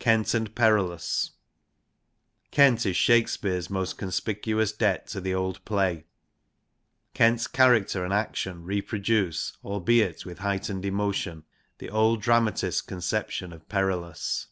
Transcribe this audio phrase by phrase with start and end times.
[0.00, 1.30] Kent and Perillus.
[2.50, 6.04] Kent is Shakespeare's most ^^ conspicuous debt to the old play.
[7.14, 11.44] Kent's character and action reproduce, albeit with heightened emotion,
[11.78, 14.46] the old dramatist's conception of Periljjis.